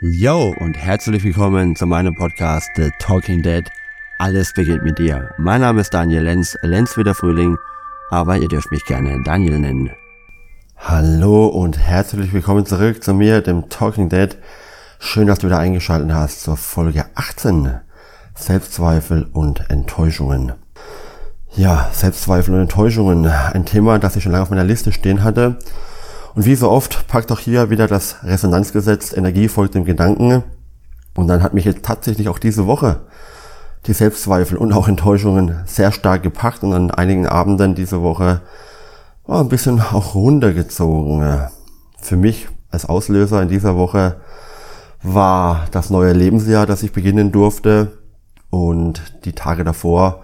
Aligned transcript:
Yo 0.00 0.54
und 0.60 0.74
herzlich 0.74 1.24
willkommen 1.24 1.74
zu 1.74 1.84
meinem 1.84 2.14
Podcast 2.14 2.70
The 2.76 2.88
Talking 3.00 3.42
Dead. 3.42 3.68
Alles 4.20 4.52
beginnt 4.52 4.84
mit 4.84 5.00
dir. 5.00 5.34
Mein 5.38 5.60
Name 5.60 5.80
ist 5.80 5.92
Daniel 5.92 6.22
Lenz, 6.22 6.56
Lenz 6.62 6.96
wie 6.96 7.02
der 7.02 7.16
Frühling, 7.16 7.56
aber 8.08 8.36
ihr 8.36 8.46
dürft 8.46 8.70
mich 8.70 8.84
gerne 8.84 9.20
Daniel 9.24 9.58
nennen. 9.58 9.90
Hallo 10.76 11.48
und 11.48 11.78
herzlich 11.78 12.32
willkommen 12.32 12.64
zurück 12.64 13.02
zu 13.02 13.12
mir, 13.12 13.40
dem 13.40 13.70
Talking 13.70 14.08
Dead. 14.08 14.38
Schön, 15.00 15.26
dass 15.26 15.40
du 15.40 15.48
wieder 15.48 15.58
eingeschaltet 15.58 16.12
hast 16.12 16.42
zur 16.42 16.56
Folge 16.56 17.06
18. 17.16 17.80
Selbstzweifel 18.36 19.28
und 19.32 19.68
Enttäuschungen. 19.68 20.52
Ja, 21.56 21.90
Selbstzweifel 21.90 22.54
und 22.54 22.60
Enttäuschungen. 22.60 23.26
Ein 23.26 23.64
Thema, 23.64 23.98
das 23.98 24.14
ich 24.14 24.22
schon 24.22 24.30
lange 24.30 24.44
auf 24.44 24.50
meiner 24.50 24.62
Liste 24.62 24.92
stehen 24.92 25.24
hatte 25.24 25.58
und 26.38 26.44
wie 26.44 26.54
so 26.54 26.70
oft 26.70 27.08
packt 27.08 27.32
auch 27.32 27.40
hier 27.40 27.68
wieder 27.68 27.88
das 27.88 28.22
Resonanzgesetz, 28.22 29.12
Energie 29.12 29.48
folgt 29.48 29.74
dem 29.74 29.84
Gedanken. 29.84 30.44
Und 31.16 31.26
dann 31.26 31.42
hat 31.42 31.52
mich 31.52 31.64
jetzt 31.64 31.84
tatsächlich 31.84 32.28
auch 32.28 32.38
diese 32.38 32.68
Woche 32.68 33.00
die 33.86 33.92
Selbstzweifel 33.92 34.56
und 34.56 34.72
auch 34.72 34.86
Enttäuschungen 34.86 35.58
sehr 35.66 35.90
stark 35.90 36.22
gepackt 36.22 36.62
und 36.62 36.74
an 36.74 36.92
einigen 36.92 37.26
Abenden 37.26 37.74
diese 37.74 38.02
Woche 38.02 38.40
war 39.26 39.40
ein 39.40 39.48
bisschen 39.48 39.80
auch 39.80 40.14
runtergezogen. 40.14 41.48
Für 42.00 42.16
mich 42.16 42.46
als 42.70 42.88
Auslöser 42.88 43.42
in 43.42 43.48
dieser 43.48 43.74
Woche 43.74 44.20
war 45.02 45.66
das 45.72 45.90
neue 45.90 46.12
Lebensjahr, 46.12 46.66
das 46.66 46.84
ich 46.84 46.92
beginnen 46.92 47.32
durfte 47.32 47.98
und 48.48 49.02
die 49.24 49.32
Tage 49.32 49.64
davor, 49.64 50.22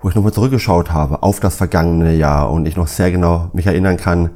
wo 0.00 0.08
ich 0.08 0.16
nochmal 0.16 0.32
zurückgeschaut 0.32 0.90
habe 0.90 1.22
auf 1.22 1.38
das 1.38 1.54
vergangene 1.54 2.14
Jahr 2.14 2.50
und 2.50 2.66
ich 2.66 2.74
noch 2.74 2.88
sehr 2.88 3.12
genau 3.12 3.48
mich 3.52 3.68
erinnern 3.68 3.96
kann, 3.96 4.30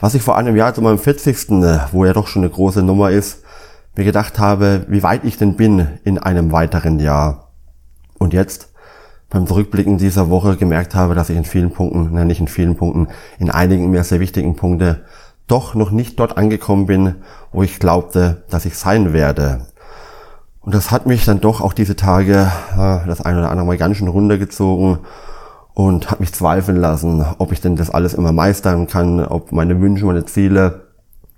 was 0.00 0.14
ich 0.14 0.22
vor 0.22 0.36
einem 0.36 0.56
Jahr 0.56 0.74
zu 0.74 0.82
meinem 0.82 0.98
40. 0.98 1.50
Äh, 1.50 1.78
wo 1.92 2.04
ja 2.04 2.12
doch 2.12 2.26
schon 2.26 2.42
eine 2.42 2.50
große 2.50 2.82
Nummer 2.82 3.10
ist, 3.10 3.42
mir 3.96 4.04
gedacht 4.04 4.38
habe, 4.38 4.86
wie 4.88 5.02
weit 5.02 5.24
ich 5.24 5.36
denn 5.36 5.56
bin 5.56 5.86
in 6.04 6.18
einem 6.18 6.52
weiteren 6.52 6.98
Jahr. 6.98 7.50
Und 8.18 8.32
jetzt 8.32 8.72
beim 9.28 9.46
Zurückblicken 9.46 9.98
dieser 9.98 10.28
Woche 10.30 10.56
gemerkt 10.56 10.94
habe, 10.94 11.14
dass 11.14 11.30
ich 11.30 11.36
in 11.36 11.44
vielen 11.44 11.70
Punkten, 11.70 12.14
nein, 12.14 12.26
nicht 12.26 12.40
in 12.40 12.48
vielen 12.48 12.76
Punkten, 12.76 13.08
in 13.38 13.50
einigen 13.50 13.90
mir 13.90 14.02
sehr 14.02 14.20
wichtigen 14.20 14.56
Punkte 14.56 15.04
doch 15.46 15.74
noch 15.74 15.90
nicht 15.90 16.18
dort 16.18 16.36
angekommen 16.36 16.86
bin, 16.86 17.16
wo 17.52 17.62
ich 17.62 17.78
glaubte, 17.78 18.44
dass 18.50 18.64
ich 18.64 18.76
sein 18.76 19.12
werde. 19.12 19.66
Und 20.60 20.74
das 20.74 20.90
hat 20.90 21.06
mich 21.06 21.24
dann 21.24 21.40
doch 21.40 21.60
auch 21.60 21.72
diese 21.72 21.96
Tage 21.96 22.50
äh, 22.72 23.06
das 23.06 23.20
ein 23.20 23.36
oder 23.36 23.50
andere 23.50 23.66
Mal 23.66 23.76
ganz 23.76 23.96
schön 23.96 24.08
runtergezogen 24.08 24.98
und 25.74 26.10
habe 26.10 26.20
mich 26.20 26.32
zweifeln 26.32 26.78
lassen, 26.78 27.24
ob 27.38 27.52
ich 27.52 27.60
denn 27.60 27.76
das 27.76 27.90
alles 27.90 28.14
immer 28.14 28.32
meistern 28.32 28.86
kann, 28.86 29.24
ob 29.24 29.52
meine 29.52 29.80
Wünsche, 29.80 30.06
meine 30.06 30.24
Ziele, 30.24 30.82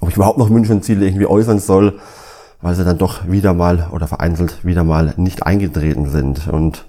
ob 0.01 0.09
ich 0.09 0.17
überhaupt 0.17 0.39
noch 0.39 0.51
Wünsche 0.51 0.73
und 0.73 0.85
Ziele 0.85 1.07
irgendwie 1.07 1.27
äußern 1.27 1.59
soll, 1.59 1.99
weil 2.61 2.75
sie 2.75 2.85
dann 2.85 2.99
doch 2.99 3.29
wieder 3.29 3.55
mal 3.55 3.89
oder 3.93 4.07
vereinzelt 4.07 4.65
wieder 4.65 4.85
mal 4.85 5.15
nicht 5.17 5.45
eingetreten 5.45 6.09
sind. 6.09 6.49
Und 6.49 6.87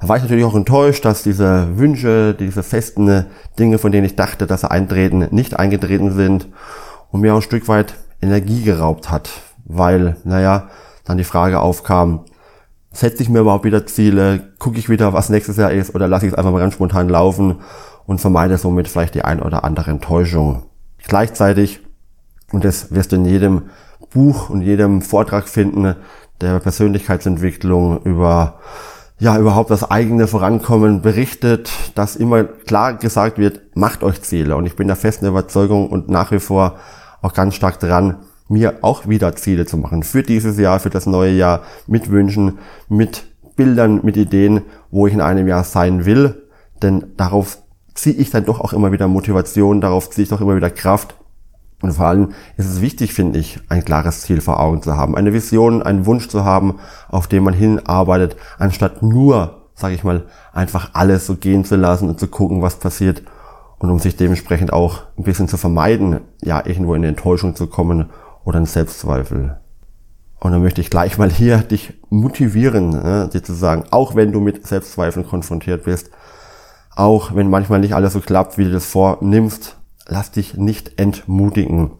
da 0.00 0.08
war 0.08 0.16
ich 0.16 0.22
natürlich 0.22 0.44
auch 0.44 0.54
enttäuscht, 0.54 1.04
dass 1.04 1.22
diese 1.22 1.76
Wünsche, 1.76 2.34
diese 2.34 2.62
festen 2.62 3.26
Dinge, 3.58 3.78
von 3.78 3.90
denen 3.90 4.06
ich 4.06 4.16
dachte, 4.16 4.46
dass 4.46 4.60
sie 4.60 4.70
eintreten, 4.70 5.26
nicht 5.30 5.58
eingetreten 5.58 6.12
sind 6.12 6.48
und 7.10 7.20
mir 7.20 7.32
auch 7.32 7.38
ein 7.38 7.42
Stück 7.42 7.66
weit 7.68 7.94
Energie 8.20 8.62
geraubt 8.62 9.10
hat, 9.10 9.30
weil, 9.64 10.16
naja, 10.24 10.68
dann 11.04 11.18
die 11.18 11.24
Frage 11.24 11.60
aufkam, 11.60 12.24
setze 12.92 13.22
ich 13.22 13.28
mir 13.28 13.40
überhaupt 13.40 13.64
wieder 13.64 13.86
Ziele, 13.86 14.52
gucke 14.58 14.78
ich 14.78 14.88
wieder, 14.88 15.12
was 15.12 15.28
nächstes 15.28 15.56
Jahr 15.56 15.72
ist, 15.72 15.94
oder 15.94 16.08
lasse 16.08 16.26
ich 16.26 16.32
es 16.32 16.38
einfach 16.38 16.52
mal 16.52 16.60
ganz 16.60 16.74
spontan 16.74 17.08
laufen 17.08 17.56
und 18.06 18.20
vermeide 18.20 18.58
somit 18.58 18.88
vielleicht 18.88 19.14
die 19.14 19.22
ein 19.22 19.40
oder 19.40 19.64
andere 19.64 19.90
Enttäuschung. 19.90 20.62
Gleichzeitig, 21.06 21.80
und 22.52 22.64
das 22.64 22.92
wirst 22.92 23.12
du 23.12 23.16
in 23.16 23.24
jedem 23.24 23.62
Buch 24.10 24.50
und 24.50 24.62
jedem 24.62 25.02
Vortrag 25.02 25.48
finden, 25.48 25.94
der 26.40 26.60
Persönlichkeitsentwicklung 26.60 28.02
über 28.02 28.60
ja, 29.20 29.36
überhaupt 29.36 29.70
das 29.70 29.90
eigene 29.90 30.28
Vorankommen 30.28 31.02
berichtet, 31.02 31.72
dass 31.96 32.14
immer 32.14 32.44
klar 32.44 32.94
gesagt 32.94 33.36
wird, 33.36 33.60
macht 33.74 34.04
euch 34.04 34.22
Ziele. 34.22 34.54
Und 34.54 34.64
ich 34.64 34.76
bin 34.76 34.86
der 34.86 34.96
festen 34.96 35.26
Überzeugung 35.26 35.88
und 35.88 36.08
nach 36.08 36.30
wie 36.30 36.38
vor 36.38 36.76
auch 37.20 37.32
ganz 37.32 37.56
stark 37.56 37.80
dran, 37.80 38.18
mir 38.48 38.78
auch 38.82 39.06
wieder 39.06 39.36
Ziele 39.36 39.66
zu 39.66 39.76
machen 39.76 40.02
für 40.02 40.22
dieses 40.22 40.58
Jahr, 40.58 40.80
für 40.80 40.90
das 40.90 41.06
neue 41.06 41.32
Jahr, 41.32 41.62
mit 41.86 42.10
Wünschen, 42.10 42.58
mit 42.88 43.24
Bildern, 43.56 44.00
mit 44.02 44.16
Ideen, 44.16 44.62
wo 44.90 45.06
ich 45.06 45.14
in 45.14 45.20
einem 45.20 45.46
Jahr 45.46 45.64
sein 45.64 46.06
will. 46.06 46.46
Denn 46.82 47.06
darauf 47.16 47.58
ziehe 47.94 48.16
ich 48.16 48.30
dann 48.30 48.44
doch 48.44 48.60
auch 48.60 48.72
immer 48.72 48.92
wieder 48.92 49.08
Motivation, 49.08 49.80
darauf 49.80 50.10
ziehe 50.10 50.22
ich 50.22 50.28
doch 50.28 50.40
immer 50.40 50.56
wieder 50.56 50.70
Kraft. 50.70 51.16
Und 51.80 51.92
vor 51.92 52.06
allem 52.06 52.32
ist 52.56 52.66
es 52.66 52.80
wichtig, 52.80 53.12
finde 53.12 53.38
ich, 53.38 53.60
ein 53.68 53.84
klares 53.84 54.22
Ziel 54.22 54.40
vor 54.40 54.58
Augen 54.60 54.82
zu 54.82 54.96
haben, 54.96 55.16
eine 55.16 55.32
Vision, 55.32 55.82
einen 55.82 56.06
Wunsch 56.06 56.28
zu 56.28 56.44
haben, 56.44 56.76
auf 57.08 57.28
den 57.28 57.44
man 57.44 57.54
hinarbeitet, 57.54 58.36
anstatt 58.58 59.02
nur, 59.02 59.68
sage 59.74 59.94
ich 59.94 60.02
mal, 60.02 60.24
einfach 60.52 60.90
alles 60.94 61.26
so 61.26 61.36
gehen 61.36 61.64
zu 61.64 61.76
lassen 61.76 62.08
und 62.08 62.18
zu 62.18 62.26
gucken, 62.26 62.62
was 62.62 62.76
passiert 62.76 63.22
und 63.78 63.90
um 63.90 63.98
sich 63.98 64.16
dementsprechend 64.16 64.72
auch 64.72 65.02
ein 65.16 65.22
bisschen 65.22 65.48
zu 65.48 65.56
vermeiden, 65.56 66.20
ja, 66.42 66.64
irgendwo 66.64 66.94
in 66.94 67.04
Enttäuschung 67.04 67.54
zu 67.54 67.68
kommen 67.68 68.10
oder 68.48 68.60
ein 68.60 68.66
Selbstzweifel. 68.66 69.58
Und 70.40 70.52
dann 70.52 70.62
möchte 70.62 70.80
ich 70.80 70.88
gleich 70.88 71.18
mal 71.18 71.30
hier 71.30 71.58
dich 71.58 71.92
motivieren, 72.08 72.88
ne, 72.88 73.28
dir 73.30 73.42
zu 73.42 73.52
sagen, 73.52 73.84
auch 73.90 74.14
wenn 74.14 74.32
du 74.32 74.40
mit 74.40 74.66
Selbstzweifeln 74.66 75.26
konfrontiert 75.26 75.84
bist, 75.84 76.10
auch 76.96 77.34
wenn 77.34 77.50
manchmal 77.50 77.80
nicht 77.80 77.94
alles 77.94 78.14
so 78.14 78.20
klappt, 78.20 78.56
wie 78.56 78.64
du 78.64 78.70
das 78.70 78.86
vornimmst, 78.86 79.76
lass 80.06 80.30
dich 80.30 80.54
nicht 80.54 80.98
entmutigen. 80.98 81.90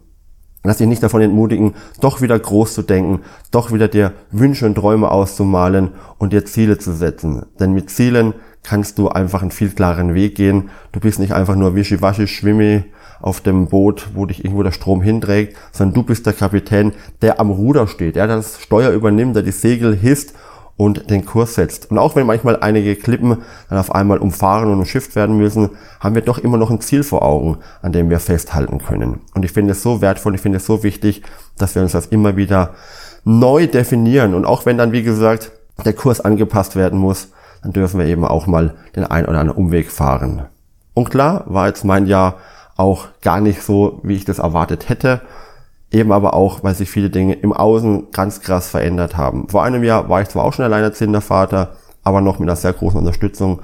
Lass 0.63 0.77
dich 0.77 0.87
nicht 0.87 1.03
davon 1.03 1.21
entmutigen, 1.21 1.75
doch 2.01 2.19
wieder 2.19 2.39
groß 2.39 2.73
zu 2.73 2.81
denken, 2.81 3.21
doch 3.51 3.71
wieder 3.71 3.87
dir 3.87 4.13
Wünsche 4.31 4.65
und 4.65 4.73
Träume 4.73 5.11
auszumalen 5.11 5.91
und 6.17 6.33
dir 6.33 6.45
Ziele 6.45 6.79
zu 6.79 6.93
setzen. 6.93 7.45
Denn 7.59 7.73
mit 7.73 7.91
Zielen 7.91 8.33
kannst 8.63 8.97
du 8.97 9.07
einfach 9.07 9.43
einen 9.43 9.51
viel 9.51 9.69
klareren 9.69 10.15
Weg 10.15 10.33
gehen. 10.33 10.71
Du 10.93 10.99
bist 10.99 11.19
nicht 11.19 11.33
einfach 11.33 11.55
nur 11.55 11.75
wischiwaschi, 11.75 12.27
schwimmi 12.27 12.85
auf 13.21 13.41
dem 13.41 13.67
Boot, 13.67 14.09
wo 14.13 14.25
dich 14.25 14.43
irgendwo 14.43 14.63
der 14.63 14.71
Strom 14.71 15.01
hinträgt, 15.01 15.55
sondern 15.71 15.95
du 15.95 16.03
bist 16.03 16.25
der 16.25 16.33
Kapitän, 16.33 16.93
der 17.21 17.39
am 17.39 17.51
Ruder 17.51 17.87
steht, 17.87 18.15
der 18.15 18.27
das 18.27 18.61
Steuer 18.61 18.91
übernimmt, 18.91 19.35
der 19.35 19.43
die 19.43 19.51
Segel 19.51 19.95
hisst 19.95 20.33
und 20.77 21.09
den 21.09 21.25
Kurs 21.25 21.55
setzt. 21.55 21.91
Und 21.91 21.97
auch 21.97 22.15
wenn 22.15 22.25
manchmal 22.25 22.57
einige 22.61 22.95
Klippen 22.95 23.39
dann 23.69 23.77
auf 23.77 23.93
einmal 23.93 24.19
umfahren 24.19 24.71
und 24.71 24.79
umschifft 24.79 25.13
werden 25.17 25.37
müssen, 25.37 25.71
haben 25.99 26.15
wir 26.15 26.21
doch 26.21 26.37
immer 26.37 26.57
noch 26.57 26.71
ein 26.71 26.79
Ziel 26.79 27.03
vor 27.03 27.21
Augen, 27.21 27.57
an 27.81 27.91
dem 27.91 28.09
wir 28.09 28.19
festhalten 28.19 28.77
können. 28.77 29.19
Und 29.33 29.43
ich 29.43 29.51
finde 29.51 29.73
es 29.73 29.83
so 29.83 29.99
wertvoll, 29.99 30.35
ich 30.35 30.41
finde 30.41 30.57
es 30.59 30.65
so 30.65 30.81
wichtig, 30.81 31.21
dass 31.57 31.75
wir 31.75 31.81
uns 31.81 31.91
das 31.91 32.05
immer 32.05 32.37
wieder 32.37 32.75
neu 33.25 33.67
definieren. 33.67 34.33
Und 34.33 34.45
auch 34.45 34.65
wenn 34.65 34.77
dann, 34.77 34.93
wie 34.93 35.03
gesagt, 35.03 35.51
der 35.83 35.91
Kurs 35.91 36.21
angepasst 36.21 36.77
werden 36.77 36.97
muss, 36.97 37.27
dann 37.61 37.73
dürfen 37.73 37.99
wir 37.99 38.07
eben 38.07 38.23
auch 38.23 38.47
mal 38.47 38.75
den 38.95 39.03
ein 39.03 39.25
oder 39.25 39.39
anderen 39.39 39.59
Umweg 39.59 39.91
fahren. 39.91 40.43
Und 40.93 41.09
klar 41.09 41.43
war 41.45 41.67
jetzt 41.67 41.83
mein 41.83 42.07
Jahr 42.07 42.35
auch 42.79 43.07
gar 43.21 43.41
nicht 43.41 43.61
so, 43.61 43.99
wie 44.03 44.15
ich 44.15 44.25
das 44.25 44.39
erwartet 44.39 44.87
hätte. 44.87 45.21
Eben 45.91 46.11
aber 46.11 46.33
auch, 46.33 46.63
weil 46.63 46.75
sich 46.75 46.89
viele 46.89 47.09
Dinge 47.09 47.33
im 47.33 47.51
Außen 47.51 48.11
ganz 48.11 48.41
krass 48.41 48.69
verändert 48.69 49.17
haben. 49.17 49.49
Vor 49.49 49.63
einem 49.63 49.83
Jahr 49.83 50.07
war 50.07 50.21
ich 50.21 50.29
zwar 50.29 50.45
auch 50.45 50.53
schon 50.53 50.65
alleinerziehender 50.65 51.21
Vater, 51.21 51.75
aber 52.03 52.21
noch 52.21 52.39
mit 52.39 52.47
einer 52.47 52.55
sehr 52.55 52.73
großen 52.73 52.99
Unterstützung 52.99 53.61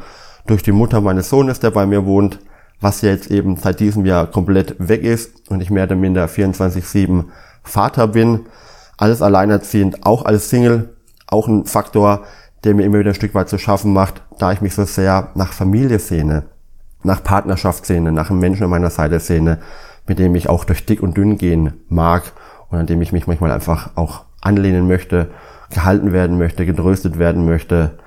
durch 0.47 0.63
die 0.63 0.73
Mutter 0.73 0.99
meines 1.01 1.29
Sohnes, 1.29 1.59
der 1.59 1.71
bei 1.71 1.85
mir 1.85 2.05
wohnt, 2.05 2.39
was 2.81 3.01
jetzt 3.01 3.31
eben 3.31 3.55
seit 3.55 3.79
diesem 3.79 4.05
Jahr 4.05 4.27
komplett 4.27 4.75
weg 4.79 5.03
ist 5.03 5.49
und 5.49 5.61
ich 5.61 5.69
mehr 5.69 5.85
oder 5.85 5.95
minder 5.95 6.25
24-7 6.25 7.25
Vater 7.63 8.09
bin. 8.09 8.41
Alles 8.97 9.21
alleinerziehend, 9.21 10.05
auch 10.05 10.25
als 10.25 10.49
Single, 10.49 10.95
auch 11.27 11.47
ein 11.47 11.65
Faktor, 11.65 12.23
der 12.65 12.75
mir 12.75 12.83
immer 12.83 12.99
wieder 12.99 13.11
ein 13.11 13.15
Stück 13.15 13.33
weit 13.33 13.47
zu 13.47 13.59
schaffen 13.59 13.93
macht, 13.93 14.23
da 14.39 14.51
ich 14.51 14.61
mich 14.61 14.75
so 14.75 14.83
sehr 14.83 15.29
nach 15.35 15.53
Familie 15.53 15.99
sehne 15.99 16.43
nach 17.05 17.23
Partnerschaft 17.23 17.85
sehne, 17.85 18.11
nach 18.11 18.29
einem 18.29 18.39
Menschen 18.39 18.63
an 18.63 18.69
meiner 18.69 18.89
Seite 18.89 19.19
sehne, 19.19 19.59
mit 20.07 20.19
dem 20.19 20.35
ich 20.35 20.49
auch 20.49 20.65
durch 20.65 20.85
dick 20.85 21.01
und 21.01 21.17
dünn 21.17 21.37
gehen 21.37 21.73
mag 21.87 22.33
und 22.69 22.77
an 22.77 22.87
dem 22.87 23.01
ich 23.01 23.11
mich 23.11 23.27
manchmal 23.27 23.51
einfach 23.51 23.91
auch 23.95 24.25
anlehnen 24.41 24.87
möchte, 24.87 25.29
gehalten 25.69 26.11
werden 26.13 26.37
möchte, 26.37 26.65
getröstet 26.65 27.17
werden 27.17 27.45
möchte. 27.45 27.97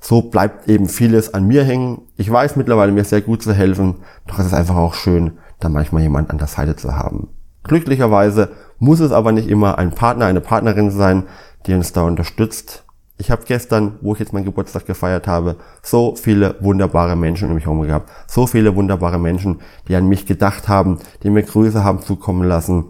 So 0.00 0.22
bleibt 0.22 0.68
eben 0.68 0.88
vieles 0.88 1.34
an 1.34 1.46
mir 1.46 1.64
hängen. 1.64 2.02
Ich 2.16 2.30
weiß 2.30 2.56
mittlerweile 2.56 2.92
mir 2.92 3.04
sehr 3.04 3.20
gut 3.20 3.42
zu 3.42 3.52
helfen, 3.52 3.96
doch 4.26 4.38
es 4.38 4.46
ist 4.46 4.54
einfach 4.54 4.76
auch 4.76 4.94
schön, 4.94 5.38
da 5.58 5.68
manchmal 5.68 6.02
jemand 6.02 6.30
an 6.30 6.38
der 6.38 6.46
Seite 6.46 6.76
zu 6.76 6.96
haben. 6.96 7.28
Glücklicherweise 7.64 8.50
muss 8.78 9.00
es 9.00 9.12
aber 9.12 9.32
nicht 9.32 9.48
immer 9.48 9.78
ein 9.78 9.90
Partner, 9.90 10.26
eine 10.26 10.40
Partnerin 10.40 10.90
sein, 10.90 11.24
die 11.66 11.74
uns 11.74 11.92
da 11.92 12.02
unterstützt, 12.02 12.84
ich 13.20 13.30
habe 13.30 13.42
gestern, 13.44 13.98
wo 14.00 14.14
ich 14.14 14.18
jetzt 14.18 14.32
meinen 14.32 14.46
Geburtstag 14.46 14.86
gefeiert 14.86 15.26
habe, 15.26 15.56
so 15.82 16.16
viele 16.16 16.56
wunderbare 16.60 17.16
Menschen 17.16 17.50
um 17.50 17.54
mich 17.54 17.66
herum 17.66 17.82
gehabt. 17.82 18.10
So 18.26 18.46
viele 18.46 18.74
wunderbare 18.74 19.18
Menschen, 19.18 19.60
die 19.88 19.94
an 19.94 20.08
mich 20.08 20.24
gedacht 20.24 20.68
haben, 20.68 20.98
die 21.22 21.28
mir 21.28 21.42
Grüße 21.42 21.84
haben 21.84 22.00
zukommen 22.00 22.48
lassen. 22.48 22.86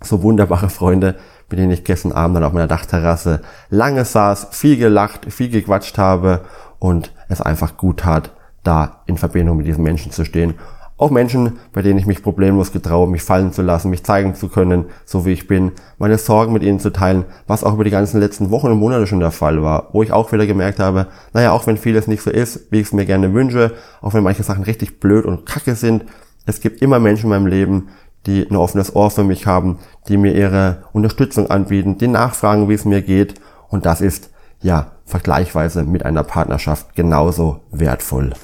So 0.00 0.22
wunderbare 0.22 0.70
Freunde, 0.70 1.16
mit 1.50 1.58
denen 1.58 1.72
ich 1.72 1.82
gestern 1.82 2.12
Abend 2.12 2.36
dann 2.36 2.44
auf 2.44 2.52
meiner 2.52 2.68
Dachterrasse 2.68 3.42
lange 3.70 4.04
saß, 4.04 4.48
viel 4.52 4.76
gelacht, 4.76 5.32
viel 5.32 5.50
gequatscht 5.50 5.98
habe 5.98 6.42
und 6.78 7.12
es 7.28 7.40
einfach 7.40 7.76
gut 7.76 8.00
tat, 8.00 8.30
da 8.62 9.02
in 9.06 9.18
Verbindung 9.18 9.56
mit 9.56 9.66
diesen 9.66 9.82
Menschen 9.82 10.12
zu 10.12 10.24
stehen. 10.24 10.54
Auch 11.02 11.10
Menschen, 11.10 11.58
bei 11.72 11.82
denen 11.82 11.98
ich 11.98 12.06
mich 12.06 12.22
problemlos 12.22 12.70
getraue, 12.70 13.08
mich 13.08 13.24
fallen 13.24 13.52
zu 13.52 13.62
lassen, 13.62 13.90
mich 13.90 14.04
zeigen 14.04 14.36
zu 14.36 14.46
können, 14.46 14.84
so 15.04 15.26
wie 15.26 15.32
ich 15.32 15.48
bin, 15.48 15.72
meine 15.98 16.16
Sorgen 16.16 16.52
mit 16.52 16.62
ihnen 16.62 16.78
zu 16.78 16.92
teilen, 16.92 17.24
was 17.48 17.64
auch 17.64 17.74
über 17.74 17.82
die 17.82 17.90
ganzen 17.90 18.20
letzten 18.20 18.52
Wochen 18.52 18.68
und 18.68 18.78
Monate 18.78 19.08
schon 19.08 19.18
der 19.18 19.32
Fall 19.32 19.64
war, 19.64 19.88
wo 19.90 20.04
ich 20.04 20.12
auch 20.12 20.30
wieder 20.30 20.46
gemerkt 20.46 20.78
habe, 20.78 21.08
naja, 21.32 21.50
auch 21.50 21.66
wenn 21.66 21.76
vieles 21.76 22.06
nicht 22.06 22.22
so 22.22 22.30
ist, 22.30 22.70
wie 22.70 22.78
ich 22.78 22.86
es 22.86 22.92
mir 22.92 23.04
gerne 23.04 23.34
wünsche, 23.34 23.72
auch 24.00 24.14
wenn 24.14 24.22
manche 24.22 24.44
Sachen 24.44 24.62
richtig 24.62 25.00
blöd 25.00 25.24
und 25.24 25.44
kacke 25.44 25.74
sind, 25.74 26.04
es 26.46 26.60
gibt 26.60 26.80
immer 26.82 27.00
Menschen 27.00 27.24
in 27.24 27.30
meinem 27.30 27.46
Leben, 27.48 27.88
die 28.26 28.48
ein 28.48 28.54
offenes 28.54 28.94
Ohr 28.94 29.10
für 29.10 29.24
mich 29.24 29.44
haben, 29.44 29.80
die 30.06 30.16
mir 30.16 30.36
ihre 30.36 30.84
Unterstützung 30.92 31.50
anbieten, 31.50 31.98
die 31.98 32.06
nachfragen, 32.06 32.68
wie 32.68 32.74
es 32.74 32.84
mir 32.84 33.02
geht. 33.02 33.34
Und 33.68 33.86
das 33.86 34.00
ist, 34.00 34.30
ja, 34.60 34.92
vergleichsweise 35.04 35.82
mit 35.82 36.06
einer 36.06 36.22
Partnerschaft 36.22 36.94
genauso 36.94 37.58
wertvoll. 37.72 38.34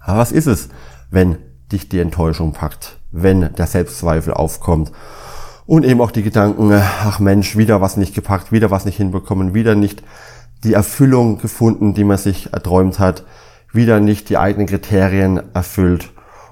Aber 0.00 0.18
was 0.18 0.32
ist 0.32 0.48
es, 0.48 0.68
wenn 1.10 1.38
dich 1.72 1.88
die 1.88 2.00
Enttäuschung 2.00 2.52
packt, 2.52 2.98
wenn 3.10 3.52
der 3.54 3.66
Selbstzweifel 3.66 4.34
aufkommt 4.34 4.92
und 5.66 5.84
eben 5.84 6.00
auch 6.00 6.10
die 6.10 6.22
Gedanken, 6.22 6.72
ach 6.72 7.18
Mensch, 7.18 7.56
wieder 7.56 7.80
was 7.80 7.96
nicht 7.96 8.14
gepackt, 8.14 8.52
wieder 8.52 8.70
was 8.70 8.84
nicht 8.84 8.96
hinbekommen, 8.96 9.54
wieder 9.54 9.74
nicht 9.74 10.02
die 10.64 10.74
Erfüllung 10.74 11.38
gefunden, 11.38 11.94
die 11.94 12.04
man 12.04 12.18
sich 12.18 12.52
erträumt 12.52 12.98
hat, 12.98 13.24
wieder 13.72 14.00
nicht 14.00 14.28
die 14.28 14.38
eigenen 14.38 14.66
Kriterien 14.66 15.42
erfüllt 15.54 16.10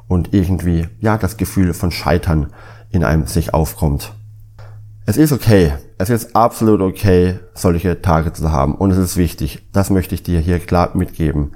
und 0.09 0.35
irgendwie, 0.35 0.89
ja, 1.01 1.19
das 1.19 1.37
Gefühl 1.37 1.75
von 1.75 1.91
Scheitern 1.91 2.53
in 2.91 3.05
einem 3.05 3.27
sich 3.27 3.55
aufkommt. 3.55 4.13
Es 5.07 5.17
ist 5.17 5.33
okay, 5.33 5.73
es 5.99 6.11
ist 6.11 6.35
absolut 6.35 6.81
okay, 6.81 7.39
solche 7.55 8.01
Tage 8.01 8.33
zu 8.33 8.51
haben 8.53 8.75
und 8.75 8.91
es 8.91 8.99
ist 8.99 9.17
wichtig. 9.17 9.69
Das 9.73 9.91
möchte 9.91 10.15
ich 10.15 10.23
dir 10.23 10.41
hier 10.41 10.59
klar 10.59 10.91
mitgeben. 10.95 11.53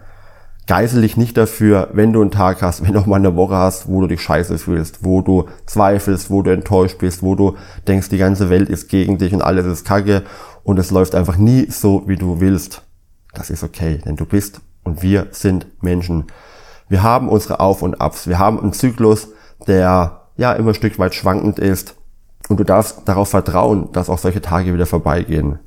Geisel 0.66 1.02
dich 1.02 1.18
nicht 1.18 1.36
dafür, 1.36 1.90
wenn 1.92 2.14
du 2.14 2.22
einen 2.22 2.30
Tag 2.30 2.62
hast, 2.62 2.82
wenn 2.82 2.94
du 2.94 3.00
auch 3.00 3.06
mal 3.06 3.16
eine 3.16 3.36
Woche 3.36 3.54
hast, 3.54 3.86
wo 3.86 4.00
du 4.00 4.06
dich 4.06 4.22
scheiße 4.22 4.58
fühlst, 4.58 5.04
wo 5.04 5.20
du 5.20 5.46
zweifelst, 5.66 6.30
wo 6.30 6.40
du 6.42 6.52
enttäuscht 6.52 6.98
bist, 6.98 7.22
wo 7.22 7.34
du 7.34 7.56
denkst, 7.86 8.08
die 8.08 8.16
ganze 8.16 8.48
Welt 8.48 8.70
ist 8.70 8.88
gegen 8.88 9.18
dich 9.18 9.34
und 9.34 9.42
alles 9.42 9.66
ist 9.66 9.84
kacke 9.84 10.22
und 10.62 10.78
es 10.78 10.90
läuft 10.90 11.14
einfach 11.14 11.36
nie 11.36 11.70
so, 11.70 12.04
wie 12.06 12.16
du 12.16 12.40
willst. 12.40 12.82
Das 13.34 13.50
ist 13.50 13.62
okay, 13.62 14.00
denn 14.06 14.16
du 14.16 14.24
bist 14.24 14.62
und 14.84 15.02
wir 15.02 15.26
sind 15.32 15.66
Menschen. 15.82 16.24
Wir 16.88 17.02
haben 17.02 17.28
unsere 17.28 17.60
Auf 17.60 17.82
und 17.82 18.00
Abs. 18.00 18.26
Wir 18.26 18.38
haben 18.38 18.58
einen 18.60 18.72
Zyklus, 18.72 19.28
der 19.66 20.22
ja 20.36 20.52
immer 20.54 20.70
ein 20.70 20.74
Stück 20.74 20.98
weit 20.98 21.14
schwankend 21.14 21.58
ist. 21.58 21.96
Und 22.48 22.60
du 22.60 22.64
darfst 22.64 23.02
darauf 23.06 23.30
vertrauen, 23.30 23.90
dass 23.92 24.10
auch 24.10 24.18
solche 24.18 24.42
Tage 24.42 24.74
wieder 24.74 24.86
vorbeigehen. 24.86 25.58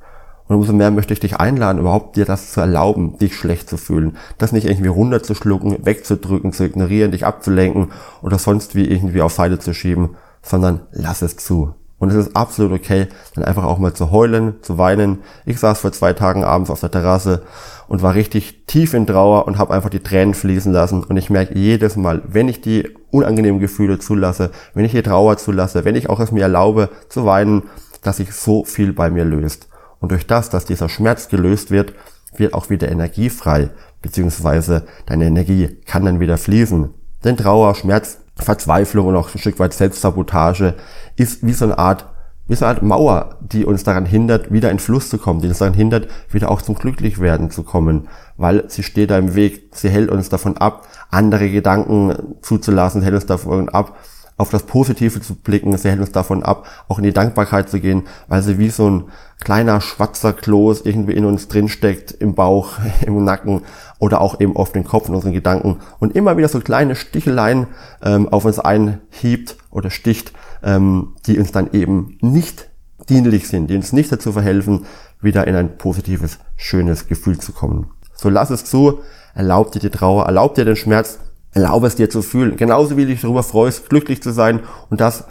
Und 0.48 0.56
umso 0.56 0.74
mehr 0.74 0.92
möchte 0.92 1.14
ich 1.14 1.20
dich 1.20 1.38
einladen, 1.38 1.80
überhaupt 1.80 2.16
dir 2.16 2.26
das 2.26 2.52
zu 2.52 2.62
erlauben, 2.62 3.18
dich 3.18 3.36
schlecht 3.36 3.70
zu 3.70 3.78
fühlen. 3.78 4.18
Das 4.38 4.52
nicht 4.52 4.66
irgendwie 4.66 4.88
runterzuschlucken, 4.88 5.86
wegzudrücken, 5.86 6.54
zu 6.54 6.64
ignorieren, 6.64 7.12
dich 7.12 7.26
abzulenken 7.26 7.92
oder 8.22 8.38
sonst 8.38 8.76
wie 8.76 8.86
irgendwie 8.86 9.22
auf 9.22 9.34
Seite 9.34 9.60
zu 9.60 9.74
schieben, 9.74 10.16
sondern 10.42 10.82
lass 10.92 11.22
es 11.22 11.36
zu. 11.38 11.74
Und 12.00 12.10
es 12.10 12.16
ist 12.16 12.36
absolut 12.36 12.72
okay, 12.72 13.08
dann 13.34 13.44
einfach 13.44 13.64
auch 13.64 13.80
mal 13.80 13.94
zu 13.94 14.12
heulen, 14.12 14.56
zu 14.62 14.78
weinen. 14.78 15.20
Ich 15.46 15.60
saß 15.60 15.80
vor 15.80 15.92
zwei 15.92 16.14
Tagen 16.14 16.44
abends 16.44 16.70
auf 16.70 16.80
der 16.80 16.92
Terrasse 16.92 17.42
und 17.88 18.04
war 18.04 18.14
richtig 18.14 18.66
tief 18.68 18.94
in 18.94 19.08
Trauer 19.08 19.48
und 19.48 19.58
habe 19.58 19.74
einfach 19.74 19.90
die 19.90 20.02
Tränen 20.02 20.36
fließen 20.36 20.72
lassen. 20.72 21.04
Und 21.04 21.18
ich 21.18 21.32
merke 21.32 21.58
jedes 21.58 21.96
Mal, 21.96 22.22
wenn 22.28 22.50
ich 22.50 22.62
die 22.62 22.88
unangenehmen 23.10 23.60
Gefühle 23.60 23.98
zulasse, 23.98 24.52
wenn 24.76 24.86
ich 24.86 24.92
die 24.92 25.02
Trauer 25.02 25.38
zulasse, 25.38 25.86
wenn 25.86 25.96
ich 25.96 26.08
auch 26.08 26.20
es 26.20 26.32
mir 26.32 26.44
erlaube 26.44 26.90
zu 27.10 27.26
weinen, 27.26 27.64
dass 28.04 28.18
sich 28.18 28.32
so 28.32 28.64
viel 28.64 28.94
bei 28.94 29.10
mir 29.10 29.26
löst. 29.26 29.67
Und 30.00 30.12
durch 30.12 30.28
das, 30.28 30.50
dass 30.50 30.66
dieser 30.66 30.90
Schmerz 30.90 31.30
gelöst 31.30 31.72
wird, 31.72 31.94
wird 32.36 32.54
auch 32.54 32.70
wieder 32.70 32.92
Energie 32.92 33.30
frei, 33.30 33.70
beziehungsweise 34.02 34.86
deine 35.06 35.26
Energie 35.26 35.78
kann 35.86 36.06
dann 36.06 36.20
wieder 36.20 36.38
fließen. 36.38 36.94
Denn 37.24 37.38
Trauer, 37.38 37.74
Schmerz, 37.76 38.20
Verzweiflung 38.36 39.08
und 39.08 39.16
auch 39.16 39.34
ein 39.34 39.40
Stück 39.40 39.60
weit 39.60 39.74
Selbstsabotage 39.74 40.76
ist 41.16 41.46
wie 41.46 41.54
so 41.54 41.66
eine 41.66 41.78
Art 41.78 42.06
wie 42.48 42.56
so 42.56 42.66
eine 42.66 42.76
Art 42.76 42.84
Mauer, 42.84 43.38
die 43.42 43.66
uns 43.66 43.84
daran 43.84 44.06
hindert, 44.06 44.52
wieder 44.52 44.72
in 44.72 44.80
Fluss 44.80 45.10
zu 45.10 45.18
kommen, 45.18 45.42
die 45.42 45.50
uns 45.50 45.58
daran 45.58 45.74
hindert, 45.74 46.08
wieder 46.32 46.50
auch 46.50 46.62
zum 46.62 46.76
Glücklichwerden 46.76 47.52
zu 47.52 47.64
kommen, 47.64 48.08
weil 48.38 48.70
sie 48.70 48.84
steht 48.84 49.12
da 49.12 49.18
im 49.18 49.36
Weg, 49.36 49.70
sie 49.74 49.90
hält 49.90 50.10
uns 50.10 50.30
davon 50.30 50.58
ab, 50.58 50.88
andere 51.12 51.50
Gedanken 51.50 52.38
zuzulassen, 52.42 53.02
hält 53.02 53.16
uns 53.16 53.26
davon 53.26 53.70
ab, 53.70 53.98
auf 54.38 54.50
das 54.50 54.64
Positive 54.64 55.20
zu 55.20 55.36
blicken, 55.36 55.76
sie 55.78 55.90
hält 55.90 56.00
uns 56.00 56.12
davon 56.12 56.44
ab, 56.44 56.68
auch 56.88 57.00
in 57.00 57.04
die 57.04 57.14
Dankbarkeit 57.14 57.70
zu 57.70 57.80
gehen, 57.80 58.04
weil 58.28 58.44
sie 58.44 58.60
wie 58.60 58.70
so 58.70 58.90
ein 58.90 59.04
kleiner 59.40 59.82
schwarzer 59.82 60.32
Kloß 60.34 60.82
irgendwie 60.82 61.14
in 61.14 61.26
uns 61.26 61.48
drinsteckt, 61.48 62.12
im 62.12 62.36
Bauch, 62.36 62.74
im 63.06 63.24
Nacken 63.24 63.64
oder 64.00 64.22
auch 64.22 64.40
eben 64.40 64.56
auf 64.56 64.72
den 64.72 64.84
Kopf 64.84 65.10
in 65.10 65.16
unseren 65.16 65.34
Gedanken 65.34 65.78
und 66.00 66.16
immer 66.16 66.38
wieder 66.38 66.48
so 66.48 66.60
kleine 66.60 66.96
Sticheleien 66.96 67.68
ähm, 68.04 68.30
auf 68.30 68.46
uns 68.46 68.60
einhiebt 68.60 69.58
oder 69.72 69.90
sticht, 69.90 70.34
ähm, 70.64 71.16
die 71.26 71.40
uns 71.40 71.52
dann 71.52 71.72
eben 71.74 72.18
nicht 72.22 72.70
dienlich 73.10 73.48
sind, 73.48 73.70
die 73.70 73.76
uns 73.76 73.92
nicht 73.94 74.12
dazu 74.12 74.34
verhelfen, 74.34 74.86
wieder 75.20 75.48
in 75.48 75.56
ein 75.56 75.78
positives, 75.78 76.38
schönes 76.58 77.08
Gefühl 77.08 77.40
zu 77.40 77.54
kommen. 77.54 77.88
So 78.14 78.30
lass 78.30 78.50
es 78.50 78.66
zu, 78.66 79.00
erlaub 79.34 79.72
dir 79.72 79.80
die 79.80 79.90
Trauer, 79.90 80.26
erlaub 80.26 80.56
dir 80.56 80.66
den 80.66 80.76
Schmerz, 80.76 81.20
erlaub 81.58 81.84
es 81.84 81.96
dir 81.96 82.10
zu 82.10 82.22
fühlen. 82.22 82.56
Genauso 82.56 82.98
wie 82.98 83.02
du 83.02 83.08
dich 83.08 83.22
darüber 83.22 83.44
freust, 83.44 83.90
glücklich 83.90 84.22
zu 84.22 84.32
sein 84.32 84.62
und 84.90 85.02
das 85.02 85.26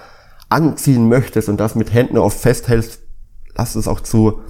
anziehen 0.49 1.09
möchtest 1.09 1.49
und 1.49 1.59
das 1.59 1.75
mit 1.75 1.93
Händen 1.93 2.19
oft 2.19 2.39
festhältst, 2.39 3.01
lass 3.57 3.75
es 3.75 3.89
auch 3.89 4.01
zu, 4.01 4.41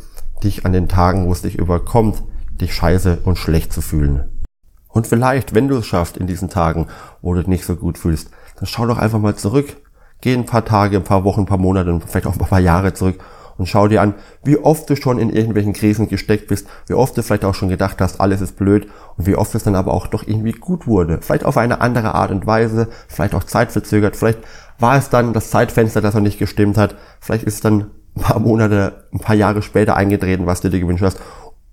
dich 0.42 0.64
an 0.66 0.72
den 0.72 0.88
Tagen, 0.88 1.26
wo 1.26 1.32
es 1.32 1.42
dich 1.42 1.56
überkommt, 1.56 2.22
dich 2.60 2.74
scheiße 2.74 3.18
und 3.24 3.36
schlecht 3.36 3.72
zu 3.72 3.80
fühlen. 3.80 4.42
Und 4.88 5.06
vielleicht, 5.06 5.54
wenn 5.54 5.68
du 5.68 5.76
es 5.76 5.86
schaffst 5.86 6.16
in 6.16 6.26
diesen 6.26 6.48
Tagen, 6.48 6.88
wo 7.20 7.34
du 7.34 7.40
dich 7.40 7.48
nicht 7.48 7.66
so 7.66 7.76
gut 7.76 7.98
fühlst, 7.98 8.30
dann 8.56 8.66
schau 8.66 8.86
doch 8.86 8.98
einfach 8.98 9.18
mal 9.18 9.36
zurück 9.36 9.76
Geh 10.20 10.34
ein 10.34 10.46
paar 10.46 10.64
Tage, 10.64 10.96
ein 10.96 11.04
paar 11.04 11.24
Wochen, 11.24 11.40
ein 11.40 11.46
paar 11.46 11.58
Monate 11.58 11.92
und 11.92 12.04
vielleicht 12.04 12.26
auch 12.26 12.32
ein 12.32 12.38
paar 12.38 12.60
Jahre 12.60 12.94
zurück 12.94 13.18
und 13.58 13.66
schau 13.66 13.88
dir 13.88 14.02
an, 14.02 14.14
wie 14.44 14.58
oft 14.58 14.88
du 14.88 14.96
schon 14.96 15.18
in 15.18 15.30
irgendwelchen 15.30 15.72
Krisen 15.72 16.08
gesteckt 16.08 16.48
bist, 16.48 16.66
wie 16.86 16.94
oft 16.94 17.16
du 17.16 17.22
vielleicht 17.22 17.44
auch 17.44 17.54
schon 17.54 17.68
gedacht 17.68 18.00
hast, 18.00 18.20
alles 18.20 18.40
ist 18.40 18.56
blöd 18.56 18.88
und 19.16 19.26
wie 19.26 19.36
oft 19.36 19.54
es 19.54 19.64
dann 19.64 19.74
aber 19.74 19.92
auch 19.94 20.06
doch 20.06 20.26
irgendwie 20.26 20.52
gut 20.52 20.86
wurde. 20.86 21.18
Vielleicht 21.22 21.44
auf 21.44 21.56
eine 21.56 21.80
andere 21.80 22.14
Art 22.14 22.30
und 22.30 22.46
Weise, 22.46 22.88
vielleicht 23.08 23.34
auch 23.34 23.44
zeitverzögert, 23.44 24.16
vielleicht 24.16 24.38
war 24.78 24.96
es 24.96 25.08
dann 25.08 25.32
das 25.32 25.50
Zeitfenster, 25.50 26.00
das 26.00 26.14
noch 26.14 26.20
nicht 26.20 26.38
gestimmt 26.38 26.76
hat, 26.76 26.96
vielleicht 27.20 27.44
ist 27.44 27.54
es 27.54 27.60
dann 27.60 27.90
ein 28.16 28.22
paar 28.22 28.40
Monate, 28.40 29.04
ein 29.12 29.20
paar 29.20 29.36
Jahre 29.36 29.62
später 29.62 29.96
eingetreten, 29.96 30.46
was 30.46 30.60
du 30.60 30.70
dir 30.70 30.80
gewünscht 30.80 31.04
hast, 31.04 31.20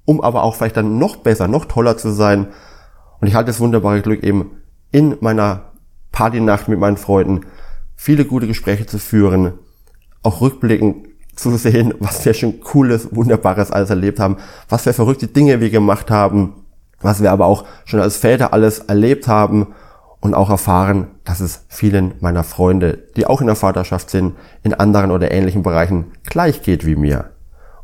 um 0.05 0.21
aber 0.21 0.43
auch 0.43 0.55
vielleicht 0.55 0.77
dann 0.77 0.97
noch 0.97 1.17
besser, 1.17 1.47
noch 1.47 1.65
toller 1.65 1.97
zu 1.97 2.11
sein. 2.11 2.47
Und 3.21 3.27
ich 3.27 3.35
halte 3.35 3.47
das 3.47 3.61
wunderbare 3.61 4.01
Glück 4.01 4.23
eben 4.23 4.51
in 4.91 5.15
meiner 5.21 5.71
Partynacht 6.11 6.67
mit 6.67 6.79
meinen 6.79 6.97
Freunden 6.97 7.45
viele 7.95 8.25
gute 8.25 8.47
Gespräche 8.47 8.85
zu 8.85 8.99
führen, 8.99 9.53
auch 10.21 10.41
rückblickend 10.41 11.07
zu 11.35 11.55
sehen, 11.57 11.93
was 11.99 12.23
wir 12.25 12.33
schon 12.33 12.61
cooles, 12.61 13.15
wunderbares 13.15 13.71
alles 13.71 13.89
erlebt 13.89 14.19
haben, 14.19 14.37
was 14.69 14.83
für 14.83 14.93
verrückte 14.93 15.27
Dinge 15.27 15.59
wir 15.59 15.69
gemacht 15.69 16.11
haben, 16.11 16.53
was 17.01 17.21
wir 17.21 17.31
aber 17.31 17.45
auch 17.45 17.65
schon 17.85 17.99
als 17.99 18.17
Väter 18.17 18.53
alles 18.53 18.79
erlebt 18.79 19.27
haben 19.27 19.73
und 20.19 20.33
auch 20.33 20.49
erfahren, 20.49 21.07
dass 21.25 21.39
es 21.39 21.65
vielen 21.67 22.13
meiner 22.21 22.43
Freunde, 22.43 22.99
die 23.17 23.25
auch 23.25 23.41
in 23.41 23.47
der 23.47 23.55
Vaterschaft 23.55 24.09
sind, 24.09 24.35
in 24.63 24.73
anderen 24.73 25.11
oder 25.11 25.31
ähnlichen 25.31 25.63
Bereichen 25.63 26.11
gleich 26.23 26.61
geht 26.61 26.85
wie 26.85 26.95
mir. 26.95 27.31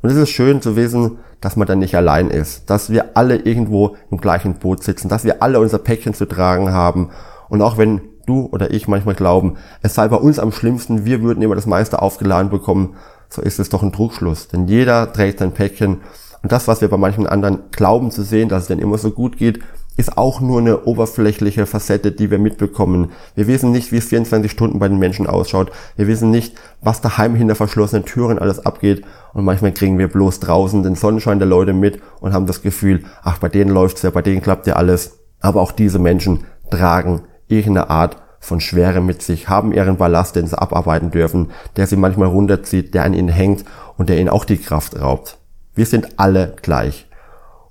Und 0.01 0.09
es 0.09 0.15
ist 0.15 0.29
schön 0.29 0.62
zu 0.62 0.75
wissen, 0.77 1.17
dass 1.41 1.57
man 1.57 1.67
dann 1.67 1.79
nicht 1.79 1.95
allein 1.95 2.29
ist, 2.29 2.69
dass 2.69 2.89
wir 2.89 3.17
alle 3.17 3.35
irgendwo 3.38 3.97
im 4.12 4.19
gleichen 4.19 4.55
Boot 4.55 4.83
sitzen, 4.83 5.09
dass 5.09 5.25
wir 5.25 5.41
alle 5.43 5.59
unser 5.59 5.79
Päckchen 5.79 6.13
zu 6.13 6.25
tragen 6.25 6.71
haben 6.71 7.09
und 7.50 7.62
auch 7.62 7.77
wenn 7.77 8.01
du 8.25 8.47
oder 8.51 8.71
ich 8.71 8.88
manchmal 8.88 9.15
glauben, 9.15 9.57
es 9.81 9.95
sei 9.95 10.07
bei 10.07 10.15
uns 10.15 10.39
am 10.39 10.51
schlimmsten, 10.51 11.05
wir 11.05 11.21
würden 11.21 11.41
immer 11.41 11.55
das 11.55 11.65
meiste 11.65 12.01
aufgeladen 12.01 12.50
bekommen, 12.50 12.95
so 13.29 13.41
ist 13.41 13.59
es 13.59 13.69
doch 13.69 13.83
ein 13.83 13.93
Trugschluss. 13.93 14.48
Denn 14.48 14.67
jeder 14.67 15.12
trägt 15.13 15.39
sein 15.39 15.53
Päckchen. 15.53 15.98
Und 16.41 16.51
das, 16.51 16.67
was 16.67 16.81
wir 16.81 16.89
bei 16.89 16.98
manchen 16.98 17.27
anderen 17.27 17.63
glauben 17.71 18.12
zu 18.12 18.24
sehen, 18.24 18.50
dass 18.50 18.63
es 18.63 18.67
denen 18.67 18.81
immer 18.81 18.98
so 18.98 19.12
gut 19.12 19.38
geht, 19.38 19.59
ist 19.98 20.17
auch 20.17 20.39
nur 20.39 20.59
eine 20.62 20.86
oberflächliche 20.86 21.65
Facette, 21.65 22.13
die 22.13 22.31
wir 22.31 22.39
mitbekommen. 22.39 23.12
Wir 23.36 23.48
wissen 23.48 23.71
nicht, 23.71 23.91
wie 23.91 23.98
es 23.98 24.05
24 24.05 24.50
Stunden 24.50 24.79
bei 24.79 24.88
den 24.88 24.98
Menschen 24.98 25.27
ausschaut. 25.27 25.74
Wir 25.98 26.07
wissen 26.07 26.31
nicht, 26.31 26.55
was 26.81 27.01
daheim 27.01 27.36
hinter 27.36 27.55
verschlossenen 27.55 28.05
Türen 28.05 28.39
alles 28.39 28.65
abgeht. 28.65 29.03
Und 29.33 29.43
manchmal 29.43 29.74
kriegen 29.74 29.98
wir 29.98 30.07
bloß 30.07 30.39
draußen 30.39 30.83
den 30.83 30.95
Sonnenschein 30.95 31.39
der 31.39 31.50
Leute 31.50 31.74
mit 31.74 32.00
und 32.21 32.33
haben 32.33 32.45
das 32.45 32.62
Gefühl, 32.62 33.03
ach, 33.24 33.39
bei 33.39 33.50
denen 33.50 33.71
läuft's 33.71 34.01
ja, 34.01 34.09
bei 34.09 34.21
denen 34.21 34.41
klappt 34.41 34.67
ja 34.67 34.77
alles. 34.77 35.19
Aber 35.41 35.59
auch 35.59 35.74
diese 35.74 36.00
Menschen 36.00 36.45
tragen 36.71 37.24
irgendeine 37.50 37.89
Art 37.89 38.15
von 38.39 38.62
Schwere 38.62 39.01
mit 39.01 39.22
sich, 39.22 39.50
haben 39.50 39.74
ihren 39.74 39.98
Ballast, 39.98 40.36
den 40.36 40.48
sie 40.48 40.60
abarbeiten 40.60 41.12
dürfen, 41.12 41.51
der 41.75 41.88
sie 41.88 41.96
manchmal 41.96 42.29
runterzieht, 42.29 42.93
der 42.93 43.03
an 43.03 43.13
ihnen 43.13 43.29
hängt 43.29 43.65
und 43.98 44.10
der 44.10 44.19
ihnen 44.19 44.29
auch 44.29 44.46
die 44.46 44.58
Kraft 44.58 45.00
raubt. 45.00 45.38
Wir 45.75 45.86
sind 45.86 46.19
alle 46.19 46.55
gleich. 46.62 47.08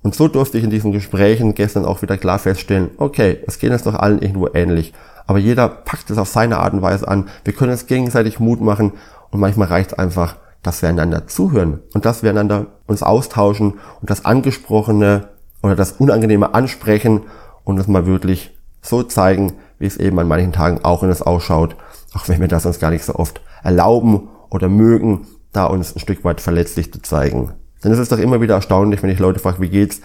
Und 0.02 0.14
so 0.14 0.28
durfte 0.28 0.58
ich 0.58 0.64
in 0.64 0.70
diesen 0.70 0.92
Gesprächen 0.92 1.54
gestern 1.54 1.84
auch 1.84 2.02
wieder 2.02 2.16
klar 2.16 2.38
feststellen, 2.38 2.90
okay, 2.98 3.38
es 3.46 3.58
geht 3.58 3.72
uns 3.72 3.82
doch 3.82 3.94
allen 3.94 4.22
irgendwo 4.22 4.48
ähnlich. 4.54 4.92
Aber 5.26 5.38
jeder 5.38 5.68
packt 5.68 6.10
es 6.10 6.18
auf 6.18 6.28
seine 6.28 6.58
Art 6.58 6.72
und 6.72 6.82
Weise 6.82 7.08
an. 7.08 7.28
Wir 7.44 7.52
können 7.52 7.72
uns 7.72 7.86
gegenseitig 7.86 8.40
Mut 8.40 8.60
machen 8.60 8.92
und 9.30 9.40
manchmal 9.40 9.68
reicht 9.68 9.92
es 9.92 9.98
einfach, 9.98 10.36
dass 10.62 10.82
wir 10.82 10.88
einander 10.88 11.26
zuhören 11.26 11.80
und 11.94 12.04
dass 12.04 12.22
wir 12.22 12.30
einander 12.30 12.66
uns 12.86 13.02
austauschen 13.02 13.74
und 14.00 14.08
das 14.10 14.24
Angesprochene 14.24 15.28
oder 15.62 15.76
das 15.76 15.92
Unangenehme 15.92 16.54
ansprechen 16.54 17.22
und 17.64 17.78
es 17.78 17.86
mal 17.86 18.06
wirklich 18.06 18.56
so 18.80 19.02
zeigen, 19.02 19.54
wie 19.78 19.86
es 19.86 19.96
eben 19.96 20.18
an 20.18 20.28
manchen 20.28 20.52
Tagen 20.52 20.84
auch 20.84 21.02
in 21.02 21.08
uns 21.08 21.22
ausschaut, 21.22 21.76
auch 22.14 22.28
wenn 22.28 22.40
wir 22.40 22.48
das 22.48 22.66
uns 22.66 22.78
gar 22.78 22.90
nicht 22.90 23.04
so 23.04 23.14
oft 23.14 23.40
erlauben 23.62 24.28
oder 24.50 24.68
mögen, 24.68 25.26
da 25.52 25.64
uns 25.64 25.94
ein 25.94 26.00
Stück 26.00 26.24
weit 26.24 26.40
verletzlich 26.40 26.92
zu 26.92 27.00
zeigen. 27.00 27.52
Denn 27.82 27.92
es 27.92 27.98
ist 27.98 28.12
doch 28.12 28.18
immer 28.18 28.40
wieder 28.40 28.54
erstaunlich, 28.54 29.02
wenn 29.02 29.10
ich 29.10 29.18
Leute 29.18 29.38
frage, 29.38 29.60
wie 29.60 29.68
geht's? 29.68 30.00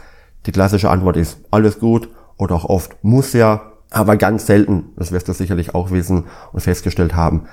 Die 0.45 0.51
klassische 0.51 0.89
Antwort 0.89 1.17
ist 1.17 1.37
alles 1.51 1.79
gut 1.79 2.09
oder 2.37 2.55
auch 2.55 2.65
oft 2.65 3.03
muss 3.03 3.33
ja, 3.33 3.73
aber 3.89 4.17
ganz 4.17 4.45
selten, 4.45 4.89
das 4.97 5.11
wirst 5.11 5.27
du 5.27 5.33
sicherlich 5.33 5.73
auch 5.75 5.91
wissen 5.91 6.25
und 6.51 6.61
festgestellt 6.61 7.15
haben, 7.15 7.47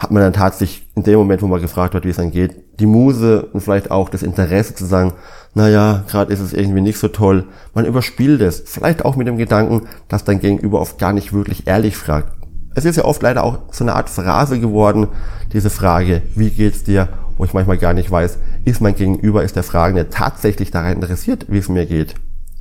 hat 0.00 0.10
man 0.10 0.22
dann 0.22 0.32
tatsächlich 0.32 0.88
in 0.96 1.02
dem 1.02 1.18
Moment, 1.18 1.42
wo 1.42 1.46
man 1.46 1.60
gefragt 1.60 1.92
wird, 1.92 2.06
wie 2.06 2.08
es 2.10 2.16
dann 2.16 2.30
geht, 2.30 2.56
die 2.80 2.86
Muse 2.86 3.42
und 3.52 3.60
vielleicht 3.60 3.90
auch 3.90 4.08
das 4.08 4.22
Interesse 4.22 4.74
zu 4.74 4.86
sagen, 4.86 5.12
naja, 5.54 6.04
gerade 6.08 6.32
ist 6.32 6.40
es 6.40 6.54
irgendwie 6.54 6.80
nicht 6.80 6.98
so 6.98 7.08
toll. 7.08 7.44
Man 7.74 7.84
überspielt 7.84 8.40
es, 8.40 8.62
vielleicht 8.64 9.04
auch 9.04 9.16
mit 9.16 9.28
dem 9.28 9.36
Gedanken, 9.36 9.82
dass 10.08 10.24
dein 10.24 10.40
Gegenüber 10.40 10.80
oft 10.80 10.98
gar 10.98 11.12
nicht 11.12 11.34
wirklich 11.34 11.66
ehrlich 11.66 11.98
fragt. 11.98 12.32
Es 12.74 12.86
ist 12.86 12.96
ja 12.96 13.04
oft 13.04 13.20
leider 13.20 13.44
auch 13.44 13.58
so 13.72 13.84
eine 13.84 13.94
Art 13.94 14.08
Phrase 14.08 14.58
geworden, 14.58 15.08
diese 15.52 15.68
Frage, 15.68 16.22
wie 16.34 16.48
geht's 16.48 16.82
dir, 16.82 17.08
wo 17.36 17.44
ich 17.44 17.52
manchmal 17.52 17.76
gar 17.76 17.92
nicht 17.92 18.10
weiß, 18.10 18.38
ist 18.64 18.80
mein 18.80 18.94
Gegenüber, 18.94 19.44
ist 19.44 19.56
der 19.56 19.64
Fragende 19.64 20.08
tatsächlich 20.08 20.70
daran 20.70 20.94
interessiert, 20.94 21.46
wie 21.48 21.58
es 21.58 21.68
mir 21.68 21.84
geht. 21.84 22.14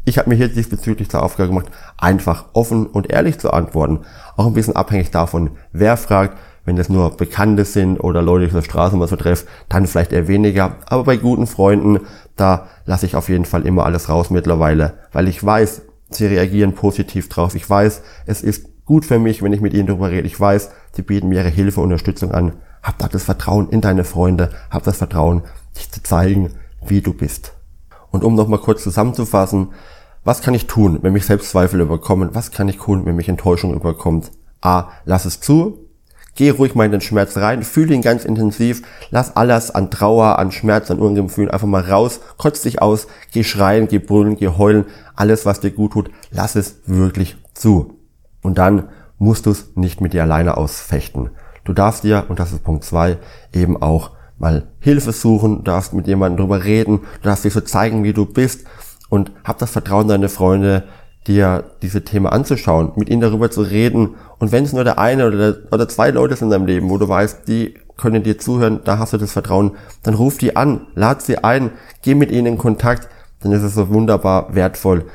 Ich 0.04 0.18
habe 0.18 0.30
mir 0.30 0.36
hier 0.36 0.50
diesbezüglich 0.50 1.10
zur 1.10 1.24
Aufgabe 1.24 1.50
gemacht, 1.50 1.68
einfach 1.98 2.46
offen 2.52 2.86
und 2.86 3.10
ehrlich 3.10 3.38
zu 3.40 3.52
antworten. 3.52 4.00
Auch 4.36 4.48
ein 4.48 4.54
bisschen 4.54 4.76
abhängig 4.76 5.12
davon, 5.12 5.52
wer 5.72 5.96
fragt, 5.96 6.38
wenn 6.70 6.76
das 6.76 6.88
nur 6.88 7.18
Bekannte 7.18 7.66
sind 7.66 7.98
oder 7.98 8.22
Leute, 8.22 8.46
die 8.46 8.52
auf 8.52 8.64
der 8.64 8.70
Straße 8.70 8.96
mal 8.96 9.08
so 9.08 9.16
treffe, 9.16 9.48
dann 9.70 9.88
vielleicht 9.88 10.14
eher 10.14 10.28
weniger. 10.28 10.76
Aber 10.86 11.04
bei 11.04 11.18
guten 11.18 11.48
Freunden, 11.48 12.02
da 12.36 12.68
lasse 12.86 13.08
ich 13.08 13.16
auf 13.16 13.28
jeden 13.28 13.46
Fall 13.46 13.66
immer 13.66 13.86
alles 13.86 14.08
raus 14.08 14.30
mittlerweile, 14.30 14.94
weil 15.12 15.28
ich 15.28 15.44
weiß, 15.44 15.82
sie 16.12 16.28
reagieren 16.28 16.76
positiv 16.76 17.28
drauf. 17.28 17.56
Ich 17.56 17.68
weiß, 17.68 18.04
es 18.28 18.44
ist 18.44 18.86
gut 18.86 19.04
für 19.04 19.18
mich, 19.18 19.42
wenn 19.42 19.52
ich 19.52 19.62
mit 19.62 19.74
ihnen 19.74 19.88
darüber 19.88 20.12
rede. 20.12 20.28
Ich 20.28 20.40
weiß, 20.40 20.70
sie 20.92 21.02
bieten 21.02 21.30
mir 21.30 21.40
ihre 21.40 21.50
Hilfe, 21.50 21.82
Unterstützung 21.82 22.32
an. 22.32 22.54
Hab 22.84 23.00
da 23.00 23.08
das 23.08 23.24
Vertrauen 23.24 23.70
in 23.70 23.82
deine 23.82 24.04
Freunde, 24.04 24.52
hab 24.70 24.84
das 24.84 24.98
Vertrauen, 24.98 25.42
dich 25.76 25.92
zu 25.92 26.04
zeigen, 26.04 26.52
wie 26.86 27.02
du 27.02 27.14
bist. 27.14 27.54
Und 28.12 28.24
um 28.24 28.36
nochmal 28.36 28.60
kurz 28.60 28.84
zusammenzufassen, 28.84 29.70
was 30.24 30.44
kann 30.44 30.54
ich 30.54 30.68
tun, 30.68 31.00
wenn 31.02 31.14
mich 31.14 31.26
Selbstzweifel 31.26 31.82
überkommen? 31.82 32.30
Was 32.34 32.52
kann 32.52 32.70
ich 32.70 32.78
tun, 32.78 33.08
wenn 33.08 33.16
mich 33.16 33.28
Enttäuschung 33.28 33.74
überkommt? 33.74 34.30
A, 34.62 34.90
lass 35.06 35.26
es 35.26 35.42
zu, 35.42 35.89
Geh 36.40 36.52
ruhig 36.52 36.74
mal 36.74 36.86
in 36.86 36.94
den 36.94 37.02
Schmerz 37.02 37.36
rein, 37.36 37.64
fühl 37.64 37.92
ihn 37.92 38.02
ganz 38.02 38.24
intensiv, 38.24 38.82
lass 39.12 39.36
alles 39.36 39.72
an 39.72 39.92
Trauer, 39.92 40.40
an 40.40 40.54
Schmerz, 40.54 40.90
an 40.90 41.00
Ungefühlen 41.00 41.52
einfach 41.52 41.68
mal 41.68 41.82
raus, 41.82 42.22
kotz 42.38 42.62
dich 42.62 42.82
aus, 42.82 43.08
geh 43.34 43.44
schreien, 43.44 43.90
geh 43.90 44.00
brüllen, 44.00 44.38
geh 44.38 44.48
heulen, 44.48 44.86
alles 45.18 45.46
was 45.46 45.60
dir 45.60 45.72
gut 45.72 45.92
tut, 45.92 46.12
lass 46.32 46.56
es 46.56 46.78
wirklich 46.86 47.36
zu. 47.54 48.00
Und 48.42 48.58
dann 48.58 48.88
musst 49.18 49.48
du 49.48 49.52
es 49.52 49.76
nicht 49.76 50.00
mit 50.00 50.14
dir 50.14 50.24
alleine 50.24 50.56
ausfechten. 50.56 51.32
Du 51.66 51.74
darfst 51.74 52.06
dir, 52.06 52.24
und 52.30 52.40
das 52.40 52.54
ist 52.54 52.64
Punkt 52.64 52.86
zwei, 52.86 53.18
eben 53.52 53.76
auch 53.82 54.12
mal 54.38 54.68
Hilfe 54.80 55.12
suchen, 55.12 55.58
du 55.58 55.64
darfst 55.64 55.92
mit 55.92 56.08
jemandem 56.08 56.38
drüber 56.38 56.64
reden, 56.64 57.02
du 57.22 57.28
darfst 57.28 57.44
dich 57.44 57.52
so 57.52 57.60
zeigen, 57.60 58.06
wie 58.06 58.14
du 58.14 58.26
bist 58.26 58.66
und 59.10 59.34
hab 59.44 59.58
das 59.58 59.72
Vertrauen 59.72 60.08
deine 60.08 60.30
Freunde, 60.30 60.86
dir 61.30 61.64
diese 61.82 62.04
Themen 62.04 62.26
anzuschauen, 62.26 62.92
mit 62.96 63.08
ihnen 63.08 63.22
darüber 63.22 63.50
zu 63.50 63.62
reden. 63.62 64.16
Und 64.40 64.52
wenn 64.52 64.66
es 64.66 64.74
nur 64.74 64.84
der 64.84 65.00
eine 65.00 65.28
oder, 65.28 65.38
der, 65.38 65.58
oder 65.72 65.88
zwei 65.88 66.10
Leute 66.10 66.36
sind 66.36 66.48
in 66.48 66.52
deinem 66.52 66.66
Leben, 66.66 66.90
wo 66.90 66.98
du 66.98 67.08
weißt, 67.08 67.48
die 67.48 67.76
können 67.96 68.24
dir 68.24 68.38
zuhören, 68.38 68.82
da 68.84 68.98
hast 68.98 69.14
du 69.14 69.18
das 69.18 69.32
Vertrauen, 69.32 69.74
dann 70.04 70.16
ruf 70.16 70.38
die 70.38 70.56
an, 70.56 70.88
lad 70.96 71.22
sie 71.22 71.38
ein, 71.38 71.72
geh 72.02 72.16
mit 72.16 72.32
ihnen 72.32 72.48
in 72.48 72.58
Kontakt, 72.58 73.08
dann 73.42 73.52
ist 73.52 73.64
es 73.64 73.76
so 73.76 73.90
wunderbar 73.90 74.56
wertvoll, 74.56 75.06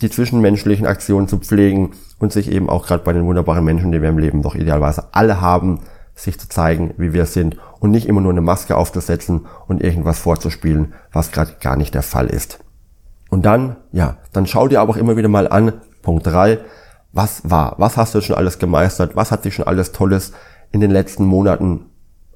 die 0.00 0.10
zwischenmenschlichen 0.10 0.86
Aktionen 0.86 1.28
zu 1.28 1.38
pflegen 1.38 1.92
und 2.18 2.32
sich 2.32 2.50
eben 2.50 2.70
auch 2.70 2.86
gerade 2.86 3.04
bei 3.04 3.12
den 3.12 3.26
wunderbaren 3.26 3.64
Menschen, 3.64 3.92
die 3.92 4.00
wir 4.00 4.08
im 4.08 4.18
Leben 4.18 4.42
doch 4.42 4.54
idealerweise 4.54 5.08
alle 5.12 5.40
haben, 5.40 5.80
sich 6.14 6.38
zu 6.38 6.48
zeigen, 6.48 6.94
wie 6.96 7.12
wir 7.12 7.26
sind 7.26 7.56
und 7.78 7.90
nicht 7.90 8.08
immer 8.08 8.20
nur 8.20 8.32
eine 8.32 8.40
Maske 8.40 8.76
aufzusetzen 8.76 9.46
und 9.66 9.82
irgendwas 9.82 10.18
vorzuspielen, 10.18 10.94
was 11.12 11.30
gerade 11.30 11.52
gar 11.60 11.76
nicht 11.76 11.94
der 11.94 12.02
Fall 12.02 12.26
ist. 12.26 12.58
Und 13.30 13.44
dann, 13.44 13.76
ja, 13.92 14.16
dann 14.32 14.46
schau 14.46 14.68
dir 14.68 14.80
aber 14.80 14.92
auch 14.92 14.96
immer 14.96 15.16
wieder 15.16 15.28
mal 15.28 15.48
an, 15.48 15.72
Punkt 16.02 16.26
drei, 16.26 16.58
was 17.12 17.42
war, 17.48 17.74
was 17.78 17.96
hast 17.96 18.14
du 18.14 18.20
schon 18.20 18.36
alles 18.36 18.58
gemeistert, 18.58 19.16
was 19.16 19.30
hat 19.30 19.42
sich 19.42 19.54
schon 19.54 19.66
alles 19.66 19.92
Tolles 19.92 20.32
in 20.72 20.80
den 20.80 20.90
letzten 20.90 21.24
Monaten 21.24 21.86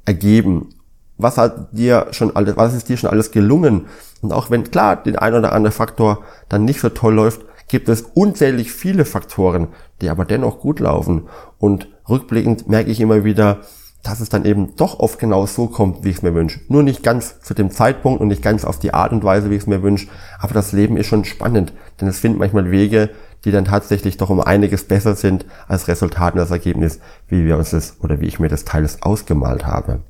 ergeben, 0.04 0.70
was 1.18 1.38
hat 1.38 1.72
dir 1.72 2.08
schon 2.10 2.34
alles, 2.34 2.56
was 2.56 2.74
ist 2.74 2.88
dir 2.88 2.96
schon 2.96 3.10
alles 3.10 3.30
gelungen? 3.30 3.86
Und 4.20 4.32
auch 4.32 4.50
wenn 4.50 4.70
klar 4.70 4.96
den 4.96 5.16
ein 5.16 5.34
oder 5.34 5.52
andere 5.52 5.72
Faktor 5.72 6.24
dann 6.48 6.64
nicht 6.64 6.80
so 6.80 6.88
toll 6.88 7.14
läuft, 7.14 7.42
gibt 7.68 7.88
es 7.88 8.02
unzählig 8.02 8.72
viele 8.72 9.04
Faktoren, 9.04 9.68
die 10.00 10.10
aber 10.10 10.24
dennoch 10.24 10.58
gut 10.58 10.80
laufen. 10.80 11.28
Und 11.58 11.88
rückblickend 12.08 12.68
merke 12.68 12.90
ich 12.90 13.00
immer 13.00 13.24
wieder, 13.24 13.60
dass 14.02 14.20
es 14.20 14.28
dann 14.28 14.44
eben 14.44 14.74
doch 14.76 14.98
oft 14.98 15.18
genau 15.18 15.46
so 15.46 15.68
kommt, 15.68 16.04
wie 16.04 16.10
ich 16.10 16.16
es 16.16 16.22
mir 16.22 16.34
wünsche. 16.34 16.60
Nur 16.68 16.82
nicht 16.82 17.02
ganz 17.02 17.40
zu 17.40 17.54
dem 17.54 17.70
Zeitpunkt 17.70 18.20
und 18.20 18.28
nicht 18.28 18.42
ganz 18.42 18.64
auf 18.64 18.78
die 18.78 18.92
Art 18.92 19.12
und 19.12 19.22
Weise, 19.22 19.50
wie 19.50 19.54
ich 19.54 19.62
es 19.62 19.66
mir 19.68 19.82
wünsche. 19.82 20.08
Aber 20.40 20.54
das 20.54 20.72
Leben 20.72 20.96
ist 20.96 21.06
schon 21.06 21.24
spannend, 21.24 21.72
denn 22.00 22.08
es 22.08 22.18
finden 22.18 22.38
manchmal 22.38 22.70
Wege, 22.70 23.10
die 23.44 23.52
dann 23.52 23.64
tatsächlich 23.64 24.16
doch 24.16 24.30
um 24.30 24.40
einiges 24.40 24.84
besser 24.84 25.14
sind 25.14 25.46
als 25.68 25.88
Resultat 25.88 26.34
und 26.34 26.38
das 26.38 26.50
Ergebnis, 26.50 27.00
wie 27.28 27.44
wir 27.44 27.56
uns 27.56 27.70
das 27.70 27.96
oder 28.00 28.20
wie 28.20 28.26
ich 28.26 28.40
mir 28.40 28.48
das 28.48 28.64
teils 28.64 29.02
ausgemalt 29.02 29.66
habe. 29.66 30.00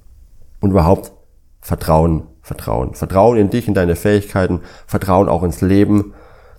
Und 0.61 0.71
überhaupt 0.71 1.13
Vertrauen, 1.61 2.25
Vertrauen. 2.41 2.95
Vertrauen 2.95 3.37
in 3.37 3.51
dich, 3.51 3.69
in 3.69 3.75
deine 3.75 3.97
Fähigkeiten, 3.97 4.61
Vertrauen 4.87 5.29
auch 5.29 5.43
ins 5.43 5.61
Leben. 5.61 6.15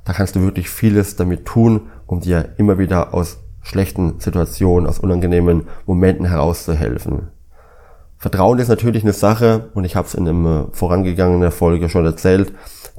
Da 0.06 0.14
kannst 0.14 0.36
du 0.36 0.42
wirklich 0.42 0.70
vieles 0.70 1.16
damit 1.16 1.46
tun, 1.46 1.90
um 2.06 2.20
dir 2.20 2.54
immer 2.58 2.78
wieder 2.78 3.14
aus 3.14 3.43
schlechten 3.64 4.20
Situationen, 4.20 4.88
aus 4.88 5.00
unangenehmen 5.00 5.68
Momenten 5.86 6.26
herauszuhelfen. 6.26 7.30
Vertrauen 8.18 8.60
ist 8.60 8.70
natürlich 8.70 9.04
eine 9.04 9.12
Sache, 9.12 9.70
und 9.74 9.84
ich 9.84 9.96
habe 9.96 10.08
es 10.08 10.14
in 10.14 10.28
einer 10.28 10.68
vorangegangenen 10.72 11.52
Folge 11.52 11.90
schon 11.90 12.06
erzählt, 12.06 12.54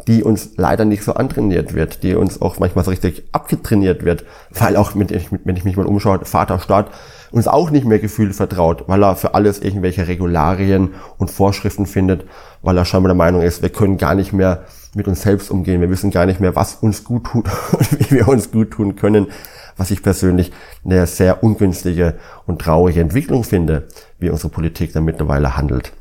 die 0.06 0.22
uns 0.22 0.50
leider 0.56 0.84
nicht 0.84 1.04
so 1.04 1.14
antrainiert 1.14 1.72
wird, 1.72 2.02
die 2.02 2.14
uns 2.14 2.42
auch 2.42 2.58
manchmal 2.58 2.84
so 2.84 2.90
richtig 2.90 3.24
abgetrainiert 3.32 4.04
wird, 4.04 4.24
weil 4.50 4.76
auch, 4.76 4.92
wenn 4.94 5.56
ich 5.56 5.64
mich 5.64 5.76
mal 5.76 5.86
umschaue, 5.86 6.24
Vater 6.24 6.58
Staat 6.58 6.90
uns 7.30 7.48
auch 7.48 7.70
nicht 7.70 7.86
mehr 7.86 8.00
gefühlt 8.00 8.34
vertraut, 8.34 8.84
weil 8.86 9.02
er 9.02 9.16
für 9.16 9.34
alles 9.34 9.60
irgendwelche 9.60 10.08
Regularien 10.08 10.90
und 11.16 11.30
Vorschriften 11.30 11.86
findet, 11.86 12.26
weil 12.62 12.76
er 12.76 12.84
scheinbar 12.84 13.08
der 13.08 13.16
Meinung 13.16 13.42
ist, 13.42 13.62
wir 13.62 13.70
können 13.70 13.96
gar 13.96 14.14
nicht 14.14 14.32
mehr 14.32 14.64
mit 14.94 15.08
uns 15.08 15.22
selbst 15.22 15.50
umgehen, 15.50 15.80
wir 15.80 15.90
wissen 15.90 16.10
gar 16.10 16.26
nicht 16.26 16.40
mehr, 16.40 16.54
was 16.54 16.74
uns 16.74 17.02
gut 17.02 17.24
tut 17.24 17.46
und 17.72 17.98
wie 17.98 18.16
wir 18.16 18.28
uns 18.28 18.50
gut 18.50 18.72
tun 18.72 18.94
können 18.96 19.28
was 19.76 19.90
ich 19.90 20.02
persönlich 20.02 20.52
eine 20.84 21.06
sehr 21.06 21.42
ungünstige 21.42 22.14
und 22.46 22.60
traurige 22.60 23.00
Entwicklung 23.00 23.44
finde, 23.44 23.88
wie 24.18 24.30
unsere 24.30 24.48
Politik 24.48 24.92
da 24.92 25.00
mittlerweile 25.00 25.56
handelt. 25.56 25.92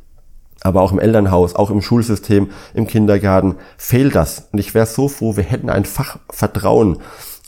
Aber 0.61 0.81
auch 0.81 0.91
im 0.91 0.99
Elternhaus, 0.99 1.55
auch 1.55 1.69
im 1.69 1.81
Schulsystem, 1.81 2.49
im 2.73 2.87
Kindergarten 2.87 3.55
fehlt 3.77 4.15
das. 4.15 4.47
Und 4.51 4.59
ich 4.59 4.73
wäre 4.73 4.85
so 4.85 5.09
froh, 5.09 5.35
wir 5.35 5.43
hätten 5.43 5.69
ein 5.69 5.85
Fach 5.85 6.19
Vertrauen 6.29 6.99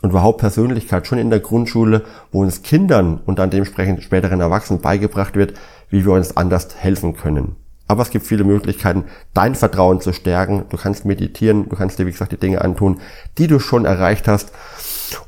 und 0.01 0.09
überhaupt 0.09 0.39
Persönlichkeit 0.39 1.07
schon 1.07 1.17
in 1.17 1.29
der 1.29 1.39
Grundschule, 1.39 2.03
wo 2.31 2.41
uns 2.41 2.61
Kindern 2.61 3.21
und 3.25 3.39
dann 3.39 3.49
dementsprechend 3.49 4.03
späteren 4.03 4.41
Erwachsenen 4.41 4.81
beigebracht 4.81 5.35
wird, 5.35 5.53
wie 5.89 6.05
wir 6.05 6.11
uns 6.11 6.35
anders 6.35 6.67
helfen 6.77 7.15
können. 7.15 7.55
Aber 7.87 8.01
es 8.01 8.09
gibt 8.09 8.25
viele 8.25 8.43
Möglichkeiten, 8.43 9.05
dein 9.33 9.55
Vertrauen 9.55 10.01
zu 10.01 10.11
stärken. 10.11 10.65
Du 10.69 10.77
kannst 10.77 11.05
meditieren, 11.05 11.69
du 11.69 11.75
kannst 11.75 11.99
dir, 11.99 12.07
wie 12.07 12.11
gesagt, 12.11 12.31
die 12.31 12.39
Dinge 12.39 12.61
antun, 12.61 12.99
die 13.37 13.47
du 13.47 13.59
schon 13.59 13.85
erreicht 13.85 14.27
hast. 14.27 14.51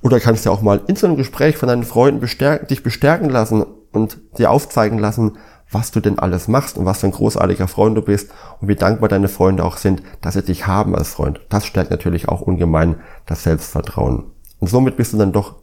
Oder 0.02 0.20
kannst 0.20 0.46
du 0.46 0.52
auch 0.52 0.62
mal 0.62 0.82
in 0.88 0.96
so 0.96 1.08
einem 1.08 1.18
Gespräch 1.18 1.58
von 1.58 1.68
deinen 1.68 1.84
Freunden 1.84 2.20
bestärken, 2.20 2.68
dich 2.68 2.84
bestärken 2.84 3.30
lassen 3.30 3.66
und 3.92 4.18
dir 4.38 4.52
aufzeigen 4.52 5.00
lassen, 5.00 5.38
was 5.72 5.92
du 5.92 6.00
denn 6.00 6.20
alles 6.20 6.48
machst 6.48 6.78
und 6.78 6.86
was 6.86 7.00
für 7.00 7.08
ein 7.08 7.12
großartiger 7.12 7.68
Freund 7.68 7.98
du 7.98 8.02
bist 8.02 8.32
und 8.62 8.68
wie 8.68 8.76
dankbar 8.76 9.10
deine 9.10 9.28
Freunde 9.28 9.66
auch 9.66 9.78
sind, 9.78 10.02
dass 10.22 10.36
sie 10.36 10.44
dich 10.44 10.68
haben 10.68 10.96
als 10.96 11.10
Freund. 11.10 11.42
Das 11.50 11.66
stärkt 11.66 11.92
natürlich 11.92 12.30
auch 12.30 12.42
ungemein 12.42 12.96
das 13.26 13.44
Selbstvertrauen. 13.44 14.26
Und 14.60 14.68
somit 14.70 14.96
bist 14.96 15.14
du 15.14 15.18
dann 15.18 15.34
doch 15.34 15.56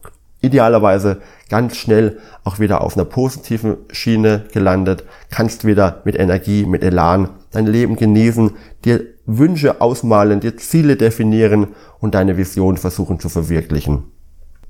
idealerweise 0.42 1.22
ganz 1.48 1.76
schnell 1.76 2.20
auch 2.44 2.58
wieder 2.58 2.82
auf 2.82 2.96
einer 2.96 3.06
positiven 3.06 3.78
Schiene 3.90 4.44
gelandet, 4.52 5.04
kannst 5.30 5.64
wieder 5.64 6.02
mit 6.04 6.16
Energie, 6.16 6.66
mit 6.66 6.82
Elan 6.82 7.30
dein 7.50 7.66
Leben 7.66 7.96
genießen, 7.96 8.52
dir 8.84 9.13
Wünsche 9.26 9.80
ausmalen, 9.80 10.40
dir 10.40 10.56
Ziele 10.56 10.96
definieren 10.96 11.68
und 12.00 12.14
deine 12.14 12.36
Vision 12.36 12.76
versuchen 12.76 13.20
zu 13.20 13.28
verwirklichen. 13.28 14.04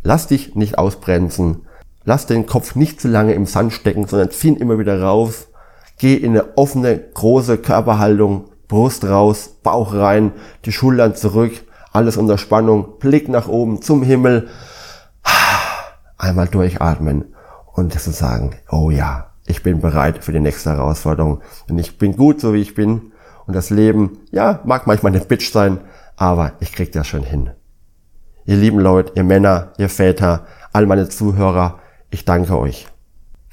Lass 0.02 0.26
dich 0.26 0.54
nicht 0.54 0.78
ausbremsen. 0.78 1.66
Lass 2.04 2.26
den 2.26 2.46
Kopf 2.46 2.74
nicht 2.74 3.00
zu 3.00 3.08
lange 3.08 3.32
im 3.32 3.46
Sand 3.46 3.72
stecken, 3.72 4.06
sondern 4.06 4.30
zieh 4.30 4.48
ihn 4.48 4.56
immer 4.56 4.78
wieder 4.78 5.00
raus. 5.00 5.48
Geh 5.98 6.14
in 6.14 6.32
eine 6.32 6.56
offene, 6.56 6.98
große 6.98 7.58
Körperhaltung, 7.58 8.50
Brust 8.68 9.04
raus, 9.04 9.56
Bauch 9.62 9.94
rein, 9.94 10.32
die 10.64 10.72
Schultern 10.72 11.14
zurück, 11.14 11.52
alles 11.92 12.16
unter 12.16 12.38
Spannung, 12.38 12.98
Blick 12.98 13.28
nach 13.28 13.48
oben 13.48 13.80
zum 13.80 14.02
Himmel. 14.02 14.48
Einmal 16.18 16.48
durchatmen 16.48 17.34
und 17.72 17.98
zu 17.98 18.10
sagen, 18.10 18.56
oh 18.70 18.90
ja, 18.90 19.30
ich 19.46 19.62
bin 19.62 19.80
bereit 19.80 20.24
für 20.24 20.32
die 20.32 20.40
nächste 20.40 20.70
Herausforderung. 20.70 21.40
Denn 21.68 21.78
ich 21.78 21.98
bin 21.98 22.16
gut, 22.16 22.40
so 22.40 22.54
wie 22.54 22.60
ich 22.60 22.74
bin. 22.74 23.12
Und 23.46 23.54
das 23.54 23.70
Leben, 23.70 24.18
ja, 24.30 24.60
mag 24.64 24.86
manchmal 24.86 25.14
eine 25.14 25.24
Bitch 25.24 25.52
sein, 25.52 25.80
aber 26.16 26.52
ich 26.60 26.72
krieg 26.72 26.92
das 26.92 27.06
schon 27.06 27.22
hin. 27.22 27.50
Ihr 28.46 28.56
lieben 28.56 28.78
Leute, 28.78 29.12
ihr 29.16 29.24
Männer, 29.24 29.72
ihr 29.78 29.88
Väter, 29.88 30.46
all 30.72 30.86
meine 30.86 31.08
Zuhörer, 31.08 31.80
Ich 32.10 32.24
danke 32.24 32.56
euch 32.56 32.86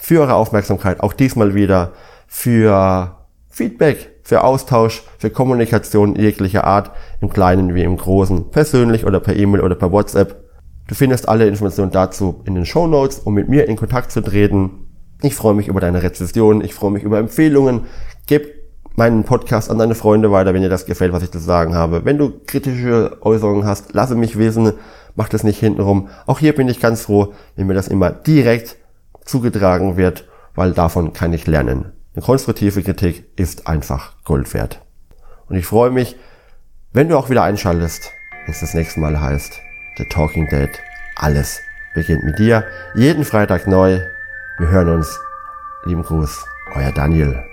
für 0.01 0.21
eure 0.21 0.33
Aufmerksamkeit, 0.33 0.99
auch 1.01 1.13
diesmal 1.13 1.53
wieder, 1.53 1.91
für 2.25 3.17
Feedback, 3.49 4.09
für 4.23 4.43
Austausch, 4.43 5.03
für 5.19 5.29
Kommunikation 5.29 6.15
jeglicher 6.15 6.63
Art, 6.63 6.89
im 7.21 7.29
Kleinen 7.29 7.75
wie 7.75 7.83
im 7.83 7.97
Großen, 7.97 8.49
persönlich 8.49 9.05
oder 9.05 9.19
per 9.19 9.35
E-Mail 9.35 9.61
oder 9.61 9.75
per 9.75 9.91
WhatsApp. 9.91 10.43
Du 10.87 10.95
findest 10.95 11.29
alle 11.29 11.47
Informationen 11.47 11.91
dazu 11.91 12.41
in 12.45 12.55
den 12.55 12.65
Show 12.65 12.87
Notes, 12.87 13.19
um 13.19 13.35
mit 13.35 13.47
mir 13.47 13.67
in 13.67 13.75
Kontakt 13.75 14.11
zu 14.11 14.21
treten. 14.21 14.87
Ich 15.21 15.35
freue 15.35 15.53
mich 15.53 15.67
über 15.67 15.79
deine 15.79 16.01
Rezession, 16.01 16.61
ich 16.61 16.73
freue 16.73 16.91
mich 16.91 17.03
über 17.03 17.19
Empfehlungen. 17.19 17.81
Gib 18.25 18.60
meinen 18.95 19.23
Podcast 19.23 19.69
an 19.69 19.77
deine 19.77 19.95
Freunde 19.95 20.31
weiter, 20.31 20.53
wenn 20.53 20.61
dir 20.61 20.69
das 20.69 20.85
gefällt, 20.85 21.13
was 21.13 21.23
ich 21.23 21.31
zu 21.31 21.39
sagen 21.39 21.75
habe. 21.75 22.05
Wenn 22.05 22.17
du 22.17 22.39
kritische 22.45 23.17
Äußerungen 23.21 23.65
hast, 23.65 23.93
lasse 23.93 24.15
mich 24.15 24.37
wissen, 24.37 24.73
mach 25.15 25.29
das 25.29 25.43
nicht 25.43 25.59
hintenrum. 25.59 26.09
Auch 26.25 26.39
hier 26.39 26.53
bin 26.53 26.67
ich 26.67 26.79
ganz 26.79 27.01
froh, 27.01 27.33
wenn 27.55 27.67
mir 27.67 27.73
das 27.73 27.87
immer 27.87 28.11
direkt 28.11 28.77
zugetragen 29.25 29.97
wird, 29.97 30.27
weil 30.55 30.73
davon 30.73 31.13
kann 31.13 31.33
ich 31.33 31.47
lernen. 31.47 31.91
Eine 32.13 32.25
konstruktive 32.25 32.83
Kritik 32.83 33.25
ist 33.37 33.67
einfach 33.67 34.13
Gold 34.23 34.53
wert. 34.53 34.81
Und 35.47 35.55
ich 35.55 35.65
freue 35.65 35.91
mich, 35.91 36.17
wenn 36.93 37.07
du 37.07 37.17
auch 37.17 37.29
wieder 37.29 37.43
einschaltest, 37.43 38.11
wenn 38.45 38.53
es 38.53 38.59
das 38.59 38.73
nächste 38.73 38.99
Mal 38.99 39.19
heißt, 39.19 39.53
The 39.97 40.05
Talking 40.05 40.47
Dead, 40.49 40.69
alles 41.15 41.61
beginnt 41.93 42.23
mit 42.23 42.39
dir. 42.39 42.65
Jeden 42.95 43.23
Freitag 43.23 43.67
neu. 43.67 43.99
Wir 44.57 44.67
hören 44.67 44.89
uns. 44.89 45.19
Lieben 45.85 46.03
Gruß, 46.03 46.45
euer 46.75 46.91
Daniel. 46.91 47.50